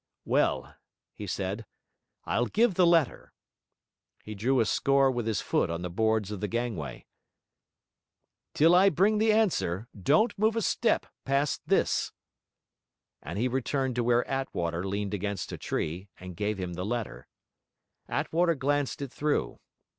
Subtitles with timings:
[0.25, 0.73] 'Well,'
[1.13, 1.63] he said,
[2.25, 3.33] 'I'll give the letter.'
[4.23, 7.05] He drew a score with his foot on the boards of the gangway.
[8.55, 12.11] 'Till I bring the answer, don't move a step past this.'
[13.21, 17.27] And he returned to where Attwater leaned against a tree, and gave him the letter.
[18.09, 19.59] Attwater glanced it through.